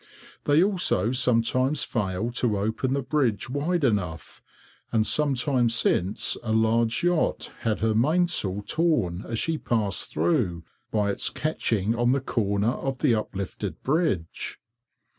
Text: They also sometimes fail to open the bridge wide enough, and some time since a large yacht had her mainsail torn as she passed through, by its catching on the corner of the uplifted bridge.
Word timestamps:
They 0.45 0.63
also 0.63 1.11
sometimes 1.11 1.83
fail 1.83 2.31
to 2.31 2.57
open 2.57 2.93
the 2.93 3.03
bridge 3.03 3.51
wide 3.51 3.83
enough, 3.83 4.41
and 4.91 5.05
some 5.05 5.35
time 5.35 5.69
since 5.69 6.35
a 6.41 6.51
large 6.51 7.03
yacht 7.03 7.51
had 7.59 7.81
her 7.81 7.93
mainsail 7.93 8.63
torn 8.65 9.23
as 9.27 9.37
she 9.37 9.59
passed 9.59 10.07
through, 10.07 10.63
by 10.89 11.11
its 11.11 11.29
catching 11.29 11.93
on 11.93 12.13
the 12.13 12.19
corner 12.19 12.71
of 12.71 12.97
the 12.97 13.13
uplifted 13.13 13.83
bridge. 13.83 14.59